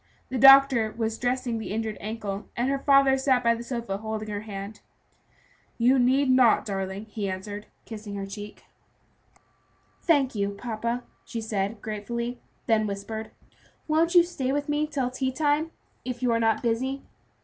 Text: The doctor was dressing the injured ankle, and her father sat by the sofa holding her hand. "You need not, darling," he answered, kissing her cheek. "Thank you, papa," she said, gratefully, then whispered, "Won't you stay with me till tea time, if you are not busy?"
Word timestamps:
The 0.29 0.39
doctor 0.39 0.91
was 0.97 1.19
dressing 1.19 1.59
the 1.59 1.69
injured 1.69 1.95
ankle, 1.99 2.47
and 2.57 2.67
her 2.71 2.79
father 2.79 3.19
sat 3.19 3.43
by 3.43 3.53
the 3.53 3.61
sofa 3.63 3.99
holding 3.99 4.29
her 4.31 4.39
hand. 4.41 4.79
"You 5.77 5.99
need 5.99 6.27
not, 6.27 6.65
darling," 6.65 7.05
he 7.05 7.29
answered, 7.29 7.67
kissing 7.85 8.15
her 8.15 8.25
cheek. 8.25 8.63
"Thank 10.01 10.33
you, 10.33 10.55
papa," 10.57 11.03
she 11.23 11.39
said, 11.39 11.83
gratefully, 11.83 12.39
then 12.65 12.87
whispered, 12.87 13.29
"Won't 13.87 14.15
you 14.15 14.23
stay 14.23 14.51
with 14.51 14.67
me 14.67 14.87
till 14.87 15.11
tea 15.11 15.31
time, 15.31 15.69
if 16.03 16.23
you 16.23 16.31
are 16.31 16.39
not 16.39 16.63
busy?" 16.63 17.03